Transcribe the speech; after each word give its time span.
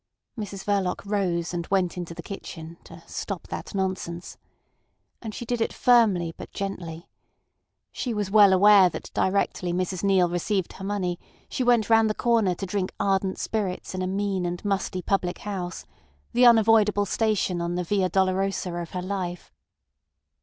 Mrs 0.35 0.63
Verloc 0.65 1.05
rose, 1.05 1.53
and 1.53 1.67
went 1.67 1.95
into 1.95 2.15
the 2.15 2.23
kitchen 2.23 2.77
to 2.85 3.03
"stop 3.05 3.45
that 3.49 3.75
nonsense." 3.75 4.35
And 5.21 5.31
she 5.35 5.45
did 5.45 5.61
it 5.61 5.71
firmly 5.71 6.33
but 6.35 6.49
gently. 6.49 7.07
She 7.91 8.11
was 8.11 8.31
well 8.31 8.51
aware 8.51 8.89
that 8.89 9.11
directly 9.13 9.71
Mrs 9.71 10.03
Neale 10.03 10.27
received 10.27 10.73
her 10.73 10.83
money 10.83 11.19
she 11.49 11.63
went 11.63 11.87
round 11.87 12.09
the 12.09 12.15
corner 12.15 12.55
to 12.55 12.65
drink 12.65 12.91
ardent 12.99 13.37
spirits 13.37 13.93
in 13.93 14.01
a 14.01 14.07
mean 14.07 14.43
and 14.43 14.65
musty 14.65 15.03
public 15.03 15.37
house—the 15.37 16.45
unavoidable 16.47 17.05
station 17.05 17.61
on 17.61 17.75
the 17.75 17.83
via 17.83 18.09
dolorosa 18.09 18.73
of 18.73 18.89
her 18.89 19.03
life. 19.03 19.53